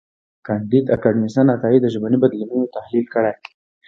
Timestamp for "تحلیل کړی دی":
2.75-3.49